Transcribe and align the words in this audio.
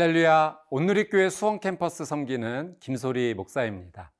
할렐루야, 0.00 0.58
온누리교회 0.70 1.28
수원 1.28 1.60
캠퍼스 1.60 2.06
섬기는 2.06 2.78
김소리 2.80 3.34
목사입니다. 3.34 4.14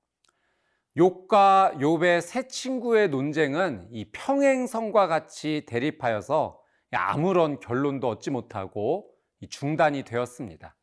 욕과 0.98 1.72
욥의 1.76 2.20
새 2.20 2.46
친구의 2.48 3.08
논쟁은 3.08 3.88
이 3.90 4.04
평행선과 4.12 5.06
같이 5.06 5.64
대립하여서 5.66 6.60
아무런 6.90 7.60
결론도 7.60 8.10
얻지 8.10 8.28
못하고 8.28 9.10
중단이 9.48 10.02
되었습니다. 10.02 10.76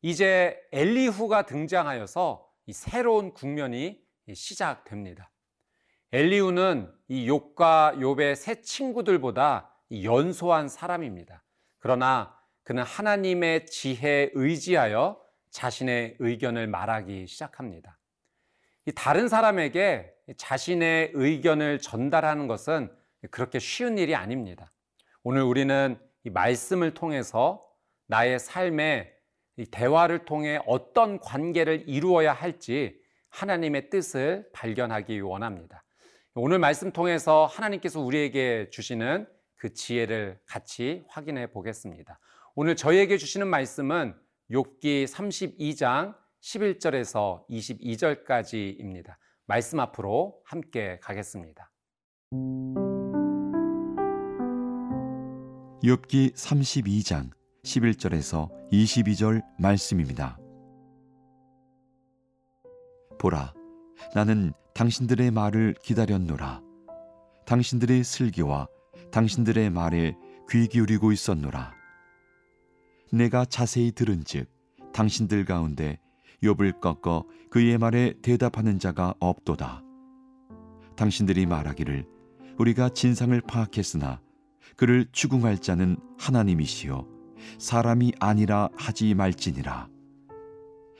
이제 0.00 0.58
엘리후가 0.72 1.44
등장하여서 1.44 2.48
새로운 2.72 3.34
국면이 3.34 4.00
시작됩니다. 4.32 5.30
엘리후는 6.12 6.90
이 7.08 7.28
욕과 7.28 7.92
욥의 7.96 8.36
새 8.36 8.62
친구들보다 8.62 9.70
연소한 10.02 10.70
사람입니다. 10.70 11.44
그러나 11.78 12.33
그는 12.64 12.82
하나님의 12.82 13.66
지혜에 13.66 14.30
의지하여 14.32 15.20
자신의 15.50 16.16
의견을 16.18 16.66
말하기 16.66 17.26
시작합니다. 17.26 17.98
다른 18.94 19.28
사람에게 19.28 20.12
자신의 20.36 21.12
의견을 21.14 21.78
전달하는 21.78 22.46
것은 22.46 22.90
그렇게 23.30 23.58
쉬운 23.58 23.98
일이 23.98 24.14
아닙니다. 24.14 24.72
오늘 25.22 25.42
우리는 25.42 25.98
이 26.24 26.30
말씀을 26.30 26.94
통해서 26.94 27.64
나의 28.06 28.38
삶에 28.38 29.12
대화를 29.70 30.24
통해 30.24 30.58
어떤 30.66 31.20
관계를 31.20 31.84
이루어야 31.86 32.32
할지 32.32 32.98
하나님의 33.28 33.90
뜻을 33.90 34.48
발견하기 34.52 35.20
원합니다. 35.20 35.84
오늘 36.34 36.58
말씀 36.58 36.92
통해서 36.92 37.46
하나님께서 37.46 38.00
우리에게 38.00 38.68
주시는 38.70 39.26
그 39.54 39.72
지혜를 39.72 40.40
같이 40.46 41.04
확인해 41.08 41.46
보겠습니다. 41.46 42.18
오늘 42.56 42.76
저희에게 42.76 43.16
주시는 43.16 43.48
말씀은 43.48 44.14
욥기 44.52 45.06
32장 45.06 46.14
11절에서 46.40 47.44
22절까지입니다. 47.50 49.16
말씀 49.46 49.80
앞으로 49.80 50.40
함께 50.44 51.00
가겠습니다. 51.02 51.72
욥기 55.82 56.34
32장 56.34 57.30
11절에서 57.64 58.48
22절 58.70 59.42
말씀입니다. 59.58 60.38
보라 63.18 63.52
나는 64.14 64.52
당신들의 64.74 65.32
말을 65.32 65.74
기다렸노라 65.82 66.62
당신들의 67.46 68.04
슬기와 68.04 68.68
당신들의 69.10 69.70
말에 69.70 70.16
귀 70.50 70.68
기울이고 70.68 71.10
있었노라 71.10 71.83
내가 73.12 73.44
자세히 73.44 73.92
들은즉 73.92 74.48
당신들 74.92 75.44
가운데 75.44 75.98
욥을 76.42 76.80
꺾어 76.80 77.24
그의 77.50 77.78
말에 77.78 78.14
대답하는 78.22 78.78
자가 78.78 79.14
없도다. 79.18 79.82
당신들이 80.96 81.46
말하기를 81.46 82.06
우리가 82.58 82.88
진상을 82.90 83.40
파악했으나 83.42 84.20
그를 84.76 85.06
추궁할 85.12 85.58
자는 85.58 85.96
하나님이시요 86.18 87.06
사람이 87.58 88.12
아니라 88.20 88.68
하지 88.76 89.14
말지니라. 89.14 89.88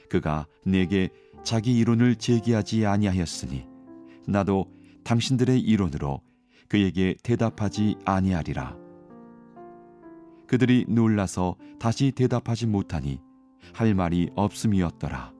그가 0.09 0.47
내게 0.65 1.09
자기 1.43 1.77
이론을 1.77 2.15
제기하지 2.15 2.85
아니하였으니 2.85 3.67
나도 4.27 4.65
당신들의 5.03 5.59
이론으로 5.59 6.21
그에게 6.67 7.15
대답하지 7.23 7.97
아니하리라. 8.05 8.84
그들이 10.47 10.85
놀라서 10.87 11.55
다시 11.79 12.11
대답하지 12.11 12.67
못하니 12.67 13.19
할 13.73 13.93
말이 13.93 14.29
없음이었더라. 14.35 15.33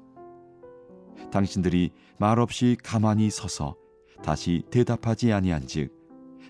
당신들이 1.31 1.91
말없이 2.17 2.77
가만히 2.83 3.29
서서 3.29 3.75
다시 4.23 4.63
대답하지 4.71 5.33
아니한즉 5.33 5.93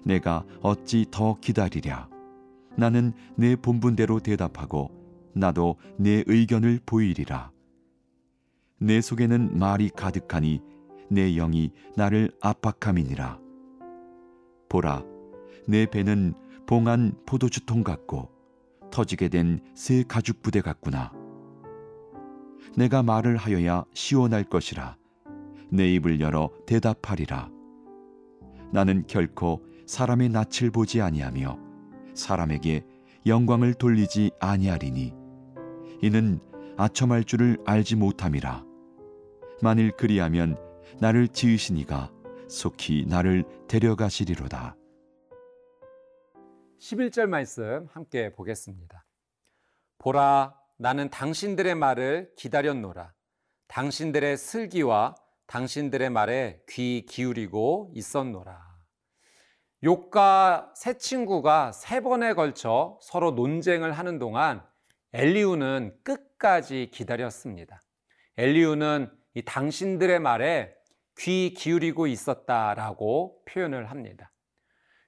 내가 0.04 0.46
어찌 0.62 1.06
더 1.10 1.38
기다리랴. 1.40 2.10
나는 2.78 3.14
내 3.36 3.56
본분대로 3.56 4.20
대답하고 4.20 4.92
나도 5.34 5.78
내 5.98 6.24
의견을 6.28 6.82
보이리라. 6.86 7.52
내 8.78 9.02
속에는 9.02 9.58
말이 9.58 9.90
가득하니 9.90 10.62
내 11.10 11.36
영이 11.36 11.72
나를 11.96 12.32
압박함이니라. 12.42 13.40
보라, 14.70 15.04
내 15.68 15.86
배는 15.86 16.34
봉한 16.68 17.14
포도주통 17.26 17.84
같고 17.84 18.35
터지게 18.96 19.28
된 19.28 19.60
새 19.74 20.06
가죽 20.08 20.42
부대 20.42 20.62
같구나. 20.62 21.12
내가 22.78 23.04
말을 23.04 23.36
하여야 23.36 23.84
시원할 23.94 24.46
것이라. 24.46 24.96
내 25.70 25.94
입을 25.96 26.22
열어 26.22 26.50
대답하리라. 26.66 27.50
나는 28.72 29.04
결코 29.06 29.62
사람의 29.86 30.30
낯을 30.30 30.72
보지 30.72 31.02
아니하며 31.02 31.60
사람에게 32.14 32.86
영광을 33.26 33.74
돌리지 33.74 34.32
아니하리니 34.40 35.14
이는 36.02 36.40
아첨할 36.78 37.26
줄을 37.26 37.58
알지 37.66 37.98
못함이라. 37.98 38.64
만일 39.62 39.92
그리하면 39.92 40.56
나를 41.02 41.28
지으시니가 41.28 42.12
속히 42.48 43.06
나를 43.10 43.44
데려가시리로다. 43.68 44.78
11절 46.80 47.28
말씀 47.28 47.88
함께 47.92 48.32
보겠습니다. 48.32 49.06
보라, 49.98 50.56
나는 50.78 51.10
당신들의 51.10 51.76
말을 51.76 52.34
기다렸노라. 52.36 53.14
당신들의 53.68 54.38
슬기와 54.38 55.16
당신들의 55.48 56.10
말에 56.10 56.62
귀 56.70 57.06
기울이고 57.08 57.92
있었노라. 57.94 58.64
욕과 59.84 60.74
새 60.76 60.98
친구가 60.98 61.72
세 61.72 62.02
번에 62.02 62.34
걸쳐 62.34 62.98
서로 63.02 63.32
논쟁을 63.32 63.92
하는 63.92 64.20
동안 64.20 64.66
엘리우는 65.14 65.98
끝까지 66.04 66.90
기다렸습니다. 66.92 67.82
엘리우는 68.38 69.12
이 69.36 69.44
당신들의 69.44 70.20
말에 70.20 70.76
귀 71.20 71.54
기울이고 71.54 72.08
있었다라고 72.08 73.44
표현을 73.46 73.90
합니다. 73.90 74.32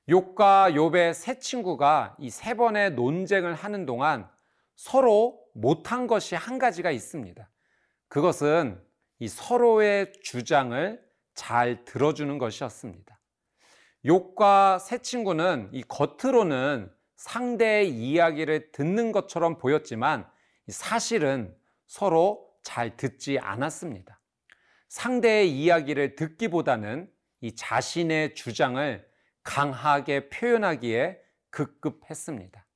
욕과 0.10 0.72
욥의 0.72 1.14
세 1.14 1.38
친구가 1.40 2.16
이 2.20 2.30
세 2.30 2.54
번의 2.54 2.92
논쟁을 2.92 3.54
하는 3.54 3.86
동안 3.86 4.30
서로 4.76 5.40
못한 5.54 6.08
것이 6.08 6.36
한 6.36 6.60
가지가 6.60 6.92
있습니다. 6.92 7.50
그것은 8.08 8.82
이 9.20 9.28
서로의 9.28 10.14
주장을 10.24 11.04
잘 11.34 11.84
들어주는 11.84 12.38
것이었습니다. 12.38 13.20
욕과 14.06 14.80
세 14.80 15.00
친구는 15.00 15.70
이 15.74 15.84
겉으로는 15.84 16.92
상대의 17.16 17.90
이야기를 17.90 18.72
듣는 18.72 19.12
것처럼 19.12 19.58
보였지만 19.58 20.30
사실은 20.70 21.56
서로 21.88 22.48
잘 22.64 22.96
듣지 22.96 23.40
않았습니다. 23.40 24.20
상대의 24.90 25.52
이야기를 25.52 26.16
듣기보다는 26.16 27.12
이 27.42 27.56
자신의 27.56 28.36
주장을 28.36 29.07
강하게 29.48 30.28
표현하기에 30.28 31.22
급급했습니다. 31.52 32.68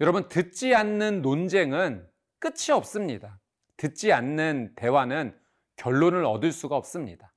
여러분, 0.00 0.28
듣지 0.28 0.74
않는 0.74 1.22
논쟁은 1.22 2.04
끝이 2.40 2.72
없습니다. 2.72 3.38
듣지 3.76 4.12
않는 4.12 4.72
대화는 4.74 5.38
결론을 5.76 6.24
얻을 6.24 6.50
수가 6.50 6.74
없습니다. 6.76 7.32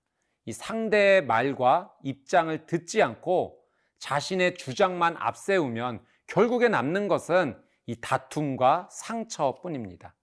이 0.46 0.54
상대의 0.54 1.24
말과 1.24 1.94
입장을 2.04 2.66
듣지 2.66 3.04
않고 3.04 3.60
자신의 4.00 4.56
주장만 4.56 5.16
앞세우면 5.20 6.04
결국에 6.26 6.68
남는 6.68 7.08
것은 7.10 7.62
이 7.86 8.02
다툼과 8.02 8.90
상처뿐입니다. 8.92 10.16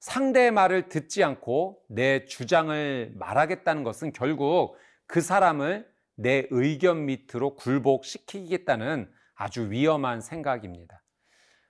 상대의 0.00 0.50
말을 0.50 0.90
듣지 0.90 1.24
않고 1.24 1.82
내 1.88 2.26
주장을 2.26 3.14
말하겠다는 3.16 3.84
것은 3.84 4.12
결국 4.12 4.76
그 5.06 5.22
사람을 5.22 5.93
내 6.16 6.46
의견 6.50 7.06
밑으로 7.06 7.56
굴복시키겠다는 7.56 9.10
아주 9.34 9.70
위험한 9.70 10.20
생각입니다. 10.20 11.02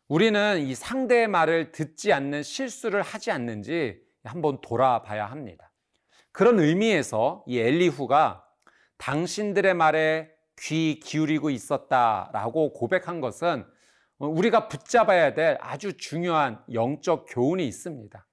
우리는 0.09 0.61
이 0.61 0.75
상대의 0.75 1.29
말을 1.29 1.73
듣지 1.73 2.13
않는 2.13 2.43
실수를 2.43 3.03
하지 3.03 3.31
않는지 3.31 4.01
한번 4.23 4.61
돌아봐야 4.61 5.27
합니다. 5.27 5.73
그런 6.33 6.59
의미에서 6.59 7.45
이 7.47 7.59
엘리후가 7.59 8.45
당신들의 8.99 9.75
말에 9.75 10.31
귀 10.61 11.01
기울이고 11.01 11.51
있었다라고 11.51 12.73
고백한 12.73 13.21
것은 13.21 13.65
우리가 14.19 14.69
붙잡아야 14.69 15.35
될 15.35 15.59
아주 15.61 15.97
중요한 15.97 16.63
영적 16.73 17.27
교훈이 17.29 17.67
있습니다. 17.67 18.27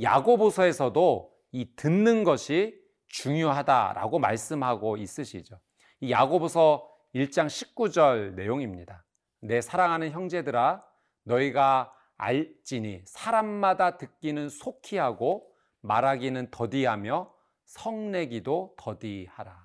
야고보서에서도 0.00 1.32
이 1.52 1.74
듣는 1.76 2.24
것이 2.24 2.83
중요하다라고 3.14 4.18
말씀하고 4.18 4.96
있으시죠. 4.96 5.60
이 6.00 6.10
야고보서 6.10 6.90
1장 7.14 7.46
19절 7.46 8.34
내용입니다. 8.34 9.04
내 9.40 9.60
사랑하는 9.60 10.10
형제들아 10.10 10.84
너희가 11.22 11.94
알지니 12.16 13.02
사람마다 13.06 13.98
듣기는 13.98 14.48
속히 14.48 14.96
하고 14.96 15.48
말하기는 15.82 16.50
더디하며 16.50 17.32
성내기도 17.66 18.74
더디하라. 18.78 19.64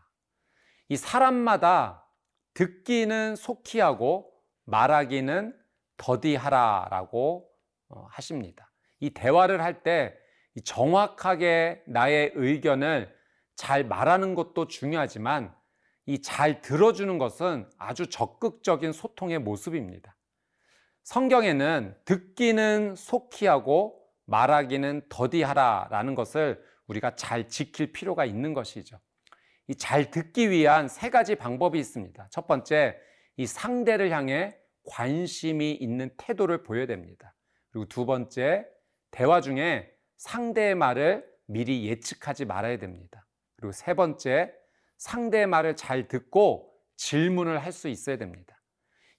이 0.90 0.96
사람마다 0.96 2.06
듣기는 2.54 3.36
속히 3.36 3.80
하고 3.80 4.32
말하기는 4.66 5.58
더디하라라고 5.98 7.50
어, 7.90 8.08
하십니다. 8.12 8.72
이 9.00 9.10
대화를 9.10 9.64
할 9.64 9.82
때 9.82 10.16
정확하게 10.64 11.84
나의 11.88 12.32
의견을 12.36 13.19
잘 13.60 13.84
말하는 13.84 14.36
것도 14.36 14.70
중요하지만 14.70 15.54
이 16.06 16.22
잘 16.22 16.62
들어주는 16.62 17.18
것은 17.18 17.70
아주 17.78 18.08
적극적인 18.08 18.94
소통의 18.94 19.40
모습입니다. 19.40 20.16
성경에는 21.04 21.94
듣기는 22.06 22.96
속히 22.96 23.48
하고 23.48 24.02
말하기는 24.28 25.08
더디하라라는 25.10 26.16
것을 26.16 26.64
우리가 26.88 27.18
잘 27.18 27.50
지킬 27.50 27.92
필요가 27.92 28.24
있는 28.24 28.54
것이죠. 28.54 28.98
이 29.68 29.76
잘 29.76 30.10
듣기 30.10 30.50
위한 30.50 30.88
세 30.88 31.10
가지 31.10 31.36
방법이 31.36 31.78
있습니다. 31.78 32.30
첫 32.32 32.48
번째, 32.48 32.98
이 33.36 33.46
상대를 33.46 34.10
향해 34.12 34.58
관심이 34.88 35.74
있는 35.74 36.10
태도를 36.16 36.64
보여야 36.64 36.88
됩니다. 36.88 37.36
그리고 37.72 37.90
두 37.90 38.06
번째, 38.06 38.66
대화 39.12 39.42
중에 39.42 39.92
상대의 40.18 40.76
말을 40.76 41.28
미리 41.46 41.86
예측하지 41.88 42.46
말아야 42.46 42.78
됩니다. 42.78 43.26
그리고 43.60 43.74
세 43.74 43.94
번째, 43.94 44.54
상대의 44.98 45.46
말을 45.48 45.76
잘 45.76 46.08
듣고 46.08 46.74
질문을 46.96 47.60
할 47.60 47.74
수 47.74 47.90
있어야 47.90 48.18
됩니다. 48.18 48.62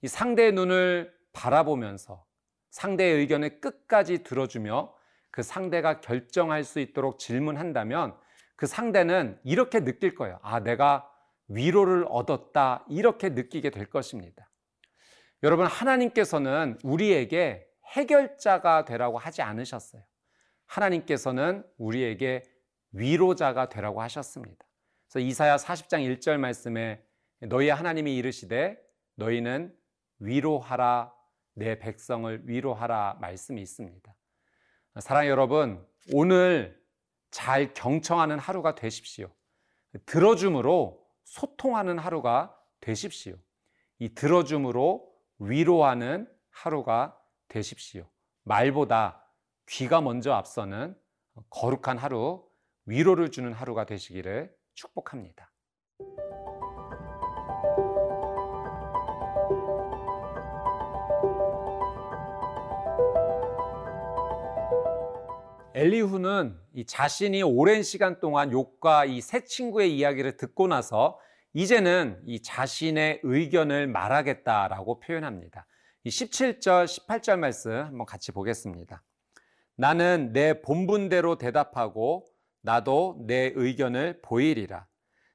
이 0.03 0.09
상대의 0.09 0.53
눈을 0.53 1.13
바라보면서 1.33 2.25
상대의 2.71 3.17
의견을 3.19 3.61
끝까지 3.61 4.23
들어주며 4.23 4.95
그 5.31 5.43
상대가 5.43 6.01
결정할 6.01 6.65
수 6.65 6.81
있도록 6.81 7.19
질문한다면 7.19 8.17
그 8.57 8.67
상대는 8.67 9.39
이렇게 9.45 9.81
느낄 9.81 10.15
거예요. 10.15 10.39
아, 10.43 10.61
내가 10.61 11.11
위로를 11.49 12.07
얻었다. 12.09 12.85
이렇게 12.89 13.29
느끼게 13.29 13.71
될 13.71 13.87
것입니다. 13.87 14.51
여러분, 15.43 15.67
하나님께서는 15.67 16.79
우리에게 16.83 17.67
해결자가 17.93 18.85
되라고 18.85 19.19
하지 19.19 19.43
않으셨어요. 19.43 20.03
하나님께서는 20.67 21.65
우리에게 21.79 22.43
위로자가 22.93 23.69
되라고 23.69 24.03
하셨습니다. 24.03 24.65
그래서 25.09 25.27
이사야 25.27 25.57
40장 25.57 26.19
1절 26.19 26.39
말씀에 26.39 27.05
너희 27.41 27.69
하나님이 27.69 28.17
이르시되 28.17 28.79
너희는 29.17 29.75
위로하라 30.19 31.13
내 31.55 31.79
백성을 31.79 32.43
위로하라 32.49 33.19
말씀이 33.21 33.61
있습니다. 33.61 34.15
사랑 35.01 35.27
여러분, 35.27 35.87
오늘 36.13 36.81
잘 37.31 37.73
경청하는 37.75 38.39
하루가 38.39 38.75
되십시오. 38.75 39.31
들어줌으로 40.07 41.07
소통하는 41.25 41.99
하루가 41.99 42.57
되십시오. 42.81 43.37
이 43.99 44.15
들어줌으로 44.15 45.13
위로하는 45.39 46.29
하루가 46.51 47.17
되십시오. 47.49 48.09
말보다 48.45 49.25
귀가 49.67 50.01
먼저 50.01 50.33
앞서는 50.33 50.97
거룩한 51.51 51.99
하루, 51.99 52.45
위로를 52.91 53.31
주는 53.31 53.53
하루가 53.53 53.87
되시기를 53.87 54.53
축복합니다. 54.75 55.53
엘리후는 65.73 66.59
이 66.75 66.85
자신이 66.85 67.45
오랜 67.45 67.85
시간 67.85 68.19
동안 68.19 68.51
욕과 68.51 69.05
이새 69.05 69.45
친구의 69.45 69.97
이야기를 69.97 70.37
듣고 70.37 70.67
나서 70.67 71.17
이제는 71.53 72.21
이 72.27 72.43
자신의 72.43 73.21
의견을 73.23 73.87
말하겠다라고 73.87 74.99
표현합니다. 74.99 75.65
이 76.03 76.09
17절, 76.09 76.87
18절 76.87 77.39
말씀 77.39 77.71
한번 77.71 78.05
같이 78.05 78.33
보겠습니다. 78.33 79.05
나는 79.77 80.33
내 80.33 80.61
본분대로 80.61 81.39
대답하고 81.39 82.27
나도 82.63 83.25
내 83.27 83.53
의견을 83.55 84.21
보이리라. 84.23 84.87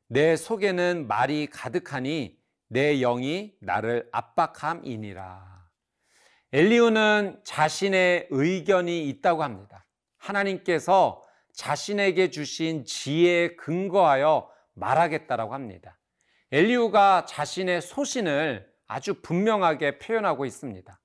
내 0.07 0.35
속에는 0.35 1.07
말이 1.07 1.47
가득하니 1.47 2.37
내 2.67 2.99
영이 2.99 3.55
나를 3.61 4.09
압박함이니라. 4.11 5.55
엘리우는 6.53 7.41
자신의 7.43 8.27
의견이 8.29 9.07
있다고 9.09 9.43
합니다. 9.43 9.85
하나님께서 10.17 11.21
자신에게 11.53 12.29
주신 12.29 12.85
지혜에 12.85 13.55
근거하여 13.55 14.49
말하겠다라고 14.73 15.53
합니다. 15.53 15.97
엘리우가 16.51 17.25
자신의 17.25 17.81
소신을 17.81 18.67
아주 18.87 19.21
분명하게 19.21 19.97
표현하고 19.99 20.45
있습니다. 20.45 20.99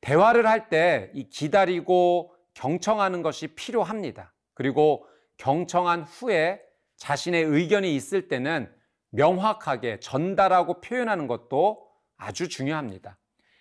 대화를 0.00 0.46
할 0.46 0.68
때 0.68 1.10
이 1.14 1.28
기다리고 1.28 2.34
경청하는 2.54 3.22
것이 3.22 3.48
필요합니다. 3.48 4.32
그리고 4.54 5.06
경청한 5.38 6.02
후에 6.02 6.60
자신의 6.96 7.44
의견이 7.44 7.94
있을 7.94 8.28
때는 8.28 8.72
명확하게 9.10 10.00
전달하고 10.00 10.80
표현하는 10.80 11.26
것도 11.26 11.86
아주 12.16 12.48
중요합니다. 12.48 13.18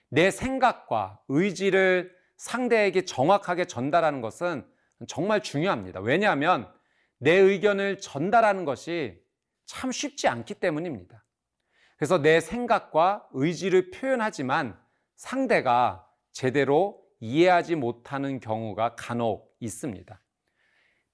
내 0.10 0.32
생각과 0.32 1.20
의지를 1.28 2.16
상대에게 2.38 3.06
정확하게 3.06 3.66
전달하는 3.66 4.22
것은 4.22 4.66
정말 5.08 5.42
중요합니다. 5.42 6.00
왜냐하면 6.00 6.72
내 7.18 7.32
의견을 7.32 8.00
전달하는 8.00 8.66
것이 8.66 9.22
참 9.66 9.92
쉽지 9.92 10.28
않기 10.28 10.56
때문입니다. 10.56 11.24
그래서 11.98 12.22
내 12.22 12.40
생각과 12.40 13.28
의지를 13.32 13.92
표현하지만 13.92 14.78
상대가 15.16 16.08
제대로 16.32 17.02
이해하지 17.20 17.76
못하는 17.76 18.40
경우가 18.40 18.96
간혹 18.96 19.56
있습니다. 19.60 20.22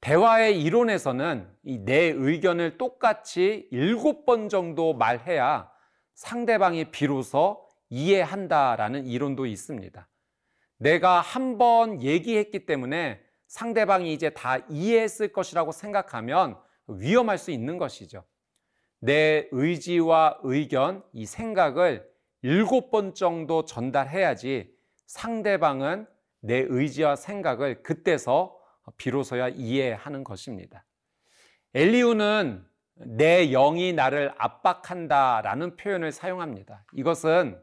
대화의 0.01 0.61
이론에서는 0.63 1.47
내 1.85 2.05
의견을 2.07 2.77
똑같이 2.77 3.67
일곱 3.71 4.25
번 4.25 4.49
정도 4.49 4.93
말해야 4.93 5.71
상대방이 6.15 6.91
비로소 6.91 7.67
이해한다라는 7.89 9.05
이론도 9.05 9.45
있습니다. 9.45 10.07
내가 10.77 11.21
한 11.21 11.57
번 11.59 12.01
얘기했기 12.01 12.65
때문에 12.65 13.21
상대방이 13.47 14.11
이제 14.13 14.31
다 14.31 14.57
이해했을 14.69 15.31
것이라고 15.31 15.71
생각하면 15.71 16.57
위험할 16.87 17.37
수 17.37 17.51
있는 17.51 17.77
것이죠. 17.77 18.23
내 18.99 19.47
의지와 19.51 20.39
의견, 20.41 21.03
이 21.13 21.25
생각을 21.25 22.09
일곱 22.41 22.89
번 22.89 23.13
정도 23.13 23.65
전달해야지 23.65 24.73
상대방은 25.05 26.07
내 26.39 26.65
의지와 26.67 27.15
생각을 27.15 27.83
그때서 27.83 28.57
비로소야 28.97 29.49
이해하는 29.49 30.23
것입니다. 30.23 30.85
엘리우는 31.73 32.65
내 32.95 33.49
영이 33.49 33.93
나를 33.93 34.33
압박한다 34.37 35.41
라는 35.41 35.75
표현을 35.75 36.11
사용합니다. 36.11 36.85
이것은 36.93 37.59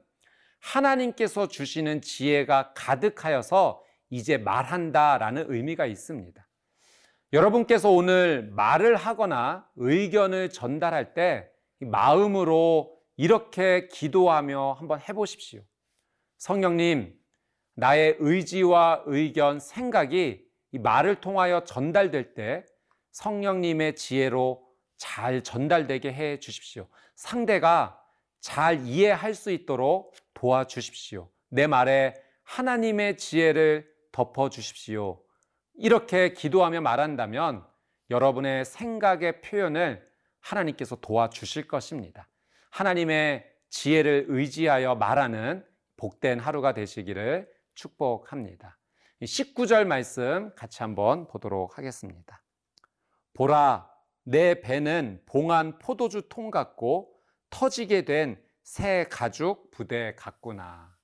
하나님께서 0.61 1.49
주시는 1.49 2.01
지혜가 2.01 2.73
가득하여서 2.75 3.83
이제 4.11 4.39
말한다 4.39 5.19
라는 5.19 5.45
의미가 5.49 5.87
있습니다. 5.87 6.47
여러분께서 7.33 7.91
오늘 7.91 8.51
말을 8.53 8.97
하거나 8.97 9.69
의견을 9.77 10.49
전달할 10.49 11.13
때 11.15 11.49
마음으로 11.81 12.99
이렇게 13.17 13.89
기도하며 13.89 14.73
한번 14.73 15.01
해보십시오. 15.01 15.61
성령님, 16.39 17.15
나의 17.75 18.17
의지와 18.19 19.03
의견, 19.07 19.61
생각이 19.61 20.48
이 20.73 20.79
말을 20.79 21.17
통하여 21.17 21.65
전달될 21.65 22.35
때 22.35 22.65
성령님의 23.13 23.97
지혜로 23.97 24.67
잘 24.97 25.43
전달되게 25.43 26.13
해 26.13 26.39
주십시오. 26.39 26.89
상대가 27.15 28.01
잘 28.41 28.81
이해할 28.87 29.35
수 29.35 29.51
있도록 29.51 30.15
도와주십시오. 30.35 31.31
내 31.49 31.67
말에 31.67 32.15
하나님의 32.45 33.17
지혜를 33.17 33.89
덮어 34.13 34.49
주십시오. 34.49 35.23
이렇게 35.75 36.33
기도하며 36.33 36.81
말한다면 36.81 37.67
여러분의 38.11 38.65
생각의 38.65 39.43
표현을 39.43 40.07
하나님께서 40.41 40.97
도와주실 40.97 41.69
것입니다. 41.69 42.29
하나님의 42.71 43.47
지혜를 43.69 44.27
의지하여 44.29 44.95
말하는 44.95 45.65
복된 45.97 46.41
하루가 46.41 46.73
되시기를 46.73 47.49
축복합니다. 47.75 48.78
19절 49.23 49.85
말씀 49.85 50.53
같이 50.55 50.83
한번 50.83 51.27
보도록 51.27 51.79
하겠습니다. 51.79 52.43
보라, 53.35 53.91
내 54.25 54.61
배는 54.61 55.23
봉한 55.27 55.79
포도주 55.79 56.29
통 56.29 56.51
같고 56.51 57.13
터지게 57.51 58.05
된 58.05 58.49
새 58.69 59.07
가죽 59.11 59.71
부대 59.71 60.15
같구나. 60.15 60.95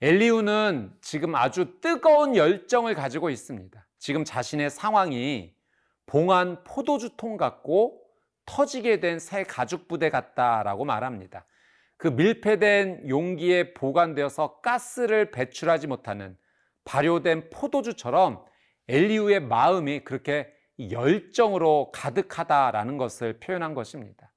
엘리우는 0.00 0.96
지금 1.00 1.34
아주 1.34 1.80
뜨거운 1.80 2.36
열정을 2.36 2.94
가지고 2.94 3.28
있습니다. 3.28 3.84
지금 3.98 4.22
자신의 4.24 4.70
상황이 4.70 5.52
봉한 6.06 6.62
포도주 6.62 7.16
통 7.16 7.36
같고 7.36 8.00
터지게 8.44 9.00
된 9.00 9.18
새 9.18 9.42
가죽 9.42 9.88
부대 9.88 10.10
같다라고 10.10 10.84
말합니다. 10.84 11.44
그 11.96 12.06
밀폐된 12.06 13.08
용기에 13.08 13.74
보관되어서 13.74 14.60
가스를 14.60 15.32
배출하지 15.32 15.88
못하는 15.88 16.38
발효된 16.86 17.50
포도주처럼 17.50 18.42
엘리우의 18.88 19.40
마음이 19.40 20.04
그렇게 20.04 20.50
열정으로 20.78 21.90
가득하다라는 21.92 22.96
것을 22.96 23.38
표현한 23.40 23.74
것입니다. 23.74 24.32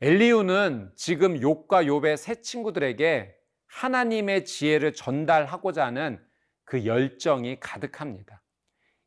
엘리우는 0.00 0.92
지금 0.96 1.34
욥과 1.38 1.86
욥의 1.86 2.16
세 2.16 2.40
친구들에게 2.40 3.34
하나님의 3.66 4.44
지혜를 4.46 4.94
전달하고자 4.94 5.86
하는 5.86 6.20
그 6.64 6.86
열정이 6.86 7.60
가득합니다. 7.60 8.42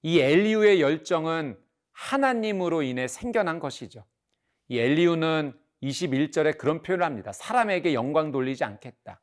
이 0.04 0.20
엘리우의 0.20 0.82
열정은 0.82 1.58
하나님으로 1.94 2.84
인해 2.84 3.08
생겨난 3.08 3.60
것이죠. 3.60 4.06
이 4.68 4.78
엘리우는 4.80 5.58
21절에 5.82 6.58
그런 6.58 6.82
표현을 6.82 7.06
합니다. 7.06 7.32
사람에게 7.34 7.94
영광 7.94 8.32
돌리지 8.32 8.64
않겠다. 8.64 9.22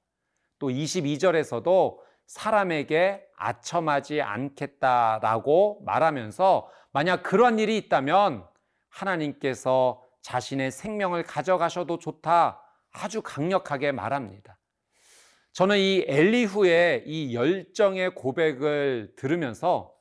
또 0.58 0.68
22절에서도 0.68 1.98
사람에게 2.30 3.26
아첨하지 3.36 4.22
않겠다라고 4.22 5.82
말하면서 5.84 6.70
만약 6.92 7.24
그런 7.24 7.58
일이 7.58 7.76
있다면 7.76 8.46
하나님께서 8.88 10.00
자신의 10.22 10.70
생명을 10.70 11.24
가져가셔도 11.24 11.98
좋다. 11.98 12.62
아주 12.92 13.20
강력하게 13.22 13.90
말합니다. 13.90 14.58
저는 15.52 15.78
이 15.78 16.04
엘리후의 16.06 17.02
이 17.06 17.34
열정의 17.34 18.14
고백을 18.14 19.14
들으면서 19.16 19.92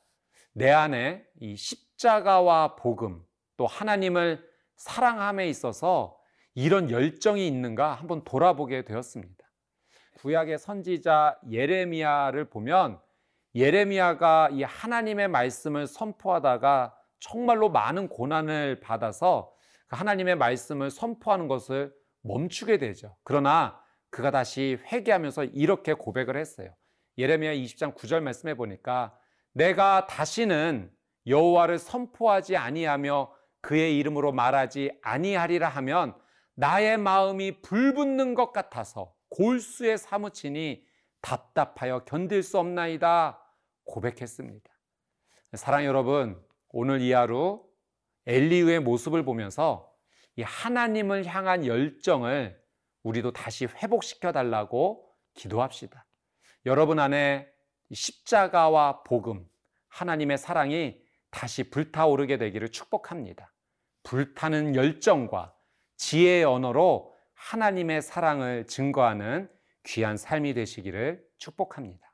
내 0.52 0.70
안에 0.70 1.24
이 1.40 1.56
십자가와 1.56 2.76
복음 2.76 3.24
또 3.56 3.66
하나님을 3.66 4.40
사랑함에 4.76 5.48
있어서 5.48 6.16
이런 6.54 6.90
열정이 6.90 7.44
있는가 7.44 7.94
한번 7.94 8.22
돌아보게 8.22 8.84
되었습니다. 8.84 9.49
구약의 10.20 10.58
선지자 10.58 11.38
예레미야를 11.50 12.50
보면 12.50 13.00
예레미야가 13.54 14.50
이 14.52 14.62
하나님의 14.62 15.28
말씀을 15.28 15.86
선포하다가 15.86 16.94
정말로 17.20 17.70
많은 17.70 18.08
고난을 18.08 18.80
받아서 18.80 19.52
그 19.88 19.96
하나님의 19.96 20.36
말씀을 20.36 20.90
선포하는 20.90 21.48
것을 21.48 21.94
멈추게 22.22 22.76
되죠. 22.78 23.16
그러나 23.24 23.80
그가 24.10 24.30
다시 24.30 24.78
회개하면서 24.92 25.44
이렇게 25.44 25.94
고백을 25.94 26.36
했어요. 26.36 26.74
예레미야 27.16 27.54
20장 27.54 27.94
9절 27.94 28.20
말씀해 28.20 28.54
보니까 28.54 29.16
내가 29.52 30.06
다시는 30.06 30.90
여호와를 31.26 31.78
선포하지 31.78 32.58
아니하며 32.58 33.32
그의 33.62 33.98
이름으로 33.98 34.32
말하지 34.32 34.92
아니하리라 35.02 35.68
하면 35.68 36.14
나의 36.54 36.98
마음이 36.98 37.62
불붙는 37.62 38.34
것 38.34 38.52
같아서 38.52 39.14
골수에 39.30 39.96
사무치니 39.96 40.84
답답하여 41.20 42.04
견딜 42.04 42.42
수 42.42 42.58
없나이다 42.58 43.42
고백했습니다. 43.84 44.70
사랑 45.54 45.84
여러분, 45.84 46.40
오늘 46.68 47.00
이 47.00 47.12
하루 47.12 47.64
엘리우의 48.26 48.80
모습을 48.80 49.24
보면서 49.24 49.92
이 50.36 50.42
하나님을 50.42 51.26
향한 51.26 51.66
열정을 51.66 52.60
우리도 53.02 53.32
다시 53.32 53.66
회복시켜 53.66 54.32
달라고 54.32 55.10
기도합시다. 55.34 56.06
여러분 56.66 56.98
안에 56.98 57.48
십자가와 57.92 59.02
복음, 59.02 59.48
하나님의 59.88 60.38
사랑이 60.38 61.00
다시 61.30 61.70
불타오르게 61.70 62.38
되기를 62.38 62.70
축복합니다. 62.70 63.52
불타는 64.02 64.76
열정과 64.76 65.54
지혜의 65.96 66.44
언어로 66.44 67.14
하나님의 67.42 68.02
사랑을 68.02 68.66
증거하는 68.66 69.48
귀한 69.84 70.16
삶이 70.18 70.52
되시기를 70.54 71.24
축복합니다. 71.38 72.12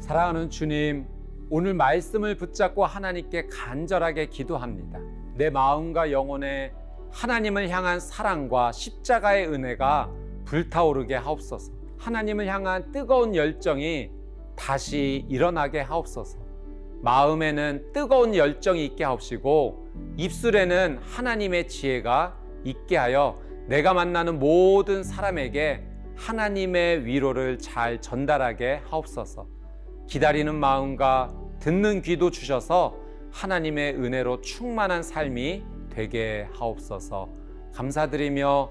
사랑하는 0.00 0.50
주님, 0.50 1.06
오늘 1.48 1.72
말씀을 1.72 2.36
붙잡고 2.36 2.84
하나님께 2.84 3.46
간절하게 3.46 4.26
기도합니다. 4.26 4.98
내 5.36 5.48
마음과 5.48 6.10
영혼에 6.10 6.74
하나님을 7.12 7.70
향한 7.70 8.00
사랑과 8.00 8.72
십자가의 8.72 9.46
은혜가 9.46 10.12
불타오르게 10.44 11.14
하옵소서. 11.14 11.75
하나님을 11.98 12.46
향한 12.46 12.90
뜨거운 12.92 13.34
열정이 13.34 14.10
다시 14.56 15.24
일어나게 15.28 15.80
하옵소서. 15.80 16.38
마음에는 17.02 17.92
뜨거운 17.92 18.34
열정이 18.34 18.84
있게 18.84 19.04
하옵시고 19.04 19.88
입술에는 20.16 20.98
하나님의 21.02 21.68
지혜가 21.68 22.36
있게 22.64 22.96
하여 22.96 23.38
내가 23.66 23.94
만나는 23.94 24.38
모든 24.38 25.02
사람에게 25.02 25.84
하나님의 26.16 27.04
위로를 27.04 27.58
잘 27.58 28.00
전달하게 28.00 28.80
하옵소서. 28.86 29.46
기다리는 30.08 30.54
마음과 30.54 31.34
듣는 31.60 32.00
귀도 32.02 32.30
주셔서 32.30 32.96
하나님의 33.32 33.94
은혜로 33.96 34.40
충만한 34.40 35.02
삶이 35.02 35.64
되게 35.90 36.48
하옵소서. 36.52 37.28
감사드리며 37.74 38.70